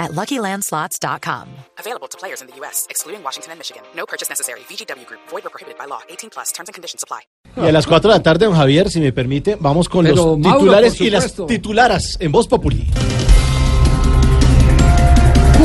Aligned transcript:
at 0.00 0.12
LuckyLandSlots.com. 0.12 1.46
Available 1.78 2.08
to 2.08 2.18
players 2.18 2.40
in 2.40 2.48
the 2.48 2.56
U.S., 2.60 2.86
excluding 2.88 3.22
Washington 3.22 3.52
and 3.52 3.58
Michigan. 3.60 3.82
No 3.94 4.06
purchase 4.06 4.28
necessary. 4.28 4.60
VGW 4.68 5.06
Group. 5.06 5.20
Void 5.30 5.44
or 5.44 5.50
prohibited 5.50 5.78
by 5.78 5.86
law. 5.86 6.00
18 6.08 6.30
plus. 6.30 6.50
Terms 6.52 6.68
and 6.70 6.74
conditions 6.74 7.04
apply. 7.04 7.20
Y 7.56 7.68
a 7.68 7.72
las 7.72 7.86
4 7.86 8.10
de 8.10 8.16
la 8.16 8.22
tarde, 8.22 8.46
don 8.46 8.54
Javier, 8.54 8.90
si 8.90 9.00
me 9.00 9.12
permite, 9.12 9.56
vamos 9.60 9.88
con 9.88 10.04
Pero, 10.04 10.16
los 10.16 10.38
Mauro, 10.38 10.58
titulares 10.58 11.00
y 11.00 11.10
las 11.10 11.34
titularas 11.46 12.16
en 12.18 12.32
Voz 12.32 12.48
Populi. 12.48 12.88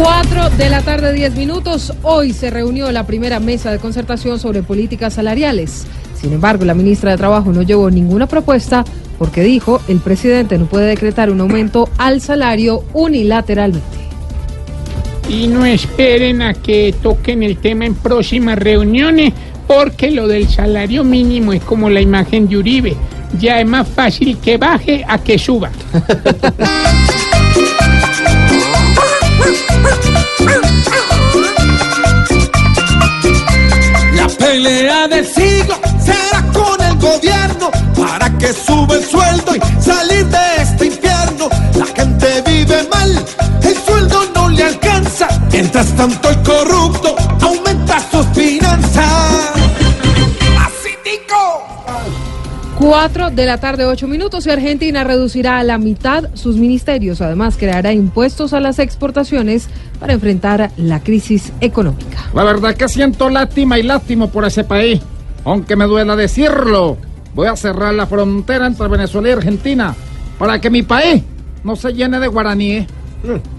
4 0.00 0.50
de 0.50 0.70
la 0.70 0.80
tarde, 0.82 1.12
10 1.12 1.36
minutos. 1.36 1.92
Hoy 2.02 2.32
se 2.32 2.50
reunió 2.50 2.90
la 2.92 3.06
primera 3.06 3.40
mesa 3.40 3.70
de 3.70 3.78
concertación 3.78 4.38
sobre 4.38 4.62
políticas 4.62 5.14
salariales. 5.14 5.86
Sin 6.18 6.32
embargo, 6.32 6.64
la 6.64 6.74
ministra 6.74 7.10
de 7.10 7.18
Trabajo 7.18 7.52
no 7.52 7.62
llevó 7.62 7.90
ninguna 7.90 8.26
propuesta 8.26 8.84
porque 9.18 9.42
dijo 9.42 9.80
el 9.88 10.00
presidente 10.00 10.56
no 10.58 10.66
puede 10.66 10.86
decretar 10.86 11.30
un 11.30 11.40
aumento 11.40 11.88
al 11.98 12.20
salario 12.20 12.84
unilateralmente. 12.92 14.01
Y 15.32 15.46
no 15.46 15.64
esperen 15.64 16.42
a 16.42 16.52
que 16.52 16.94
toquen 17.02 17.42
el 17.42 17.56
tema 17.56 17.86
en 17.86 17.94
próximas 17.94 18.58
reuniones, 18.58 19.32
porque 19.66 20.10
lo 20.10 20.28
del 20.28 20.46
salario 20.46 21.04
mínimo 21.04 21.54
es 21.54 21.62
como 21.62 21.88
la 21.88 22.02
imagen 22.02 22.46
de 22.48 22.58
Uribe. 22.58 22.94
Ya 23.40 23.58
es 23.58 23.66
más 23.66 23.88
fácil 23.88 24.36
que 24.36 24.58
baje 24.58 25.02
a 25.08 25.16
que 25.16 25.38
suba. 25.38 25.70
La 34.14 34.28
pelea 34.28 35.08
del 35.08 35.26
siglo 35.26 35.74
será 35.98 36.44
con 36.52 36.78
el 36.82 36.96
gobierno 36.96 37.70
para 37.96 38.30
que 38.36 38.52
sube 38.52 38.96
el 38.96 39.04
sueldo 39.04 39.56
y 39.56 39.81
tanto 46.02 46.30
el 46.30 46.42
corrupto 46.42 47.14
aumenta 47.40 48.00
sus 48.10 48.26
finanzas. 48.30 49.52
Así 50.58 50.90
digo. 51.04 51.94
4 52.76 53.30
de 53.30 53.46
la 53.46 53.60
tarde, 53.60 53.86
8 53.86 54.08
minutos 54.08 54.44
y 54.48 54.50
Argentina 54.50 55.04
reducirá 55.04 55.60
a 55.60 55.62
la 55.62 55.78
mitad 55.78 56.24
sus 56.34 56.56
ministerios. 56.56 57.20
Además, 57.20 57.56
creará 57.56 57.92
impuestos 57.92 58.52
a 58.52 58.58
las 58.58 58.80
exportaciones 58.80 59.68
para 60.00 60.14
enfrentar 60.14 60.72
la 60.76 60.98
crisis 60.98 61.52
económica. 61.60 62.18
La 62.34 62.42
verdad 62.42 62.74
que 62.74 62.88
siento 62.88 63.30
lástima 63.30 63.78
y 63.78 63.84
lástimo 63.84 64.28
por 64.28 64.44
ese 64.44 64.64
país. 64.64 65.00
Aunque 65.44 65.76
me 65.76 65.84
duela 65.84 66.16
decirlo, 66.16 66.96
voy 67.32 67.46
a 67.46 67.54
cerrar 67.54 67.94
la 67.94 68.08
frontera 68.08 68.66
entre 68.66 68.88
Venezuela 68.88 69.28
y 69.28 69.32
Argentina 69.32 69.94
para 70.36 70.60
que 70.60 70.68
mi 70.68 70.82
país 70.82 71.22
no 71.62 71.76
se 71.76 71.92
llene 71.92 72.18
de 72.18 72.26
guaraníes. 72.26 72.88
Solitaria 73.22 73.51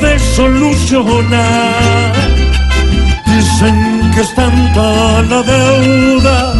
de 0.00 0.18
solucionar. 0.18 2.12
Dicen 3.26 4.10
que 4.14 4.20
es 4.20 4.34
tanta 4.34 5.22
la 5.22 5.42
deuda, 5.42 6.54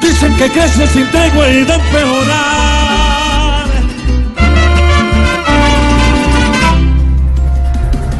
dicen 0.00 0.36
que 0.36 0.48
crece 0.50 0.86
sin 0.88 1.06
tregua 1.10 1.48
y 1.48 1.64
de 1.64 1.74
empeorar. 1.74 2.60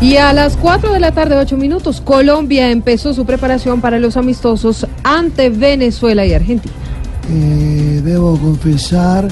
Y 0.01 0.17
a 0.17 0.33
las 0.33 0.57
4 0.57 0.95
de 0.95 1.01
la 1.01 1.13
tarde, 1.13 1.37
8 1.37 1.59
minutos, 1.59 2.01
Colombia 2.01 2.71
empezó 2.71 3.13
su 3.13 3.27
preparación 3.27 3.83
para 3.83 3.99
los 3.99 4.17
amistosos 4.17 4.87
ante 5.03 5.51
Venezuela 5.51 6.25
y 6.25 6.33
Argentina. 6.33 6.75
Eh, 7.31 8.01
debo 8.03 8.39
confesar 8.39 9.29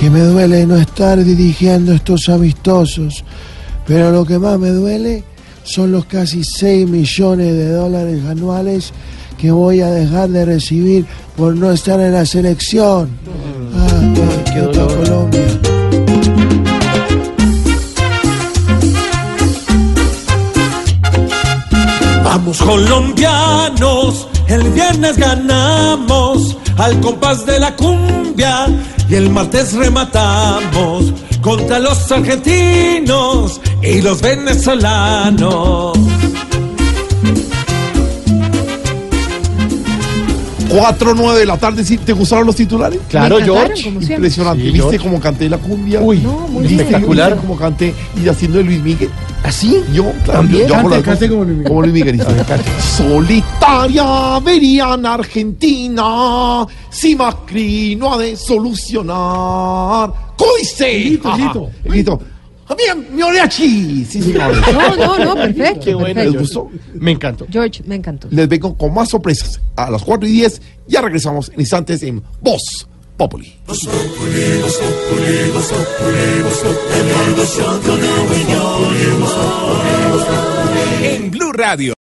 que 0.00 0.08
me 0.08 0.20
duele 0.20 0.64
no 0.66 0.76
estar 0.76 1.22
dirigiendo 1.22 1.92
estos 1.92 2.28
amistosos, 2.28 3.22
pero 3.88 4.12
lo 4.12 4.26
que 4.26 4.38
más 4.38 4.58
me 4.58 4.68
duele 4.68 5.24
son 5.64 5.92
los 5.92 6.04
casi 6.04 6.44
6 6.44 6.86
millones 6.88 7.54
de 7.54 7.70
dólares 7.70 8.22
anuales 8.26 8.92
que 9.38 9.50
voy 9.50 9.80
a 9.80 9.90
dejar 9.90 10.28
de 10.28 10.44
recibir 10.44 11.06
por 11.36 11.56
no 11.56 11.72
estar 11.72 11.98
en 11.98 12.12
la 12.12 12.26
selección. 12.26 13.08
Ah, 13.74 14.44
qué 14.52 14.60
dolor. 14.60 14.94
Colombia. 14.98 15.46
Vamos 22.24 22.58
colombianos, 22.58 24.28
el 24.48 24.62
viernes 24.70 25.16
ganamos 25.16 26.56
al 26.76 27.00
compás 27.00 27.46
de 27.46 27.58
la 27.58 27.74
cumbia 27.74 28.66
y 29.08 29.14
el 29.14 29.30
martes 29.30 29.72
rematamos 29.72 31.12
contra 31.40 31.78
los 31.78 32.12
argentinos 32.12 33.60
y 33.82 34.00
los 34.02 34.20
venezolanos. 34.20 35.92
4 40.70 41.14
9 41.14 41.38
de 41.40 41.46
la 41.46 41.56
tarde, 41.56 41.82
¿sí? 41.82 41.96
¿te 41.96 42.12
gustaron 42.12 42.46
los 42.46 42.54
titulares? 42.54 43.00
Claro, 43.08 43.38
George. 43.42 43.88
Impresionante. 43.88 44.62
Sí, 44.64 44.70
¿Viste 44.70 44.78
George. 44.80 44.98
cómo 44.98 45.18
canté 45.18 45.48
la 45.48 45.56
cumbia? 45.56 46.00
Uy, 46.00 46.18
No, 46.18 46.46
muy 46.48 46.66
¿Viste? 46.66 46.82
espectacular. 46.82 47.32
¿Viste 47.32 47.46
cómo 47.46 47.58
canté 47.58 47.94
y 48.22 48.28
haciendo 48.28 48.58
de 48.58 48.64
Luis 48.64 48.82
Miguel? 48.82 49.08
¿Así? 49.42 49.82
Yo, 49.94 50.04
claro, 50.24 50.40
También. 50.40 50.62
yo, 50.64 50.68
yo 50.68 50.74
hago 50.76 50.88
las 50.90 51.02
como 51.02 51.44
Luis 51.44 51.56
Miguel. 51.56 51.64
Como 51.68 51.82
Luis 51.82 51.94
Miguel. 51.94 52.22
Solitaria 52.96 54.38
vería 54.44 54.92
en 54.94 55.06
Argentina 55.06 56.66
si 56.90 57.16
Macri 57.16 57.96
no 57.96 58.12
ha 58.14 58.18
de 58.18 58.36
solucionar. 58.36 60.12
¿Cómo 60.36 60.50
dice? 60.60 61.18
El 61.84 62.04
¡Ah, 62.68 62.74
Bien, 62.76 63.06
mi. 63.14 63.22
Sí, 64.04 64.04
señores. 64.22 64.58
No, 64.72 64.96
no, 64.96 65.18
no, 65.24 65.34
perfecto. 65.34 65.80
Qué 65.84 65.94
bueno, 65.94 66.22
¿Les 66.22 66.32
perfecto. 66.32 66.64
Gustó? 66.64 66.70
Me 66.94 67.10
encantó. 67.12 67.46
George, 67.50 67.82
me 67.86 67.94
encantó. 67.94 68.28
Les 68.30 68.48
vengo 68.48 68.76
con 68.76 68.92
más 68.92 69.08
sorpresas. 69.08 69.60
A 69.76 69.90
las 69.90 70.02
4 70.02 70.28
y 70.28 70.32
10 70.32 70.60
ya 70.86 71.00
regresamos 71.00 71.50
en 71.54 71.60
instantes 71.60 72.02
en 72.02 72.22
Voz 72.40 72.86
Populi. 73.16 73.56
En 81.02 81.30
Blue 81.30 81.52
Radio. 81.52 81.94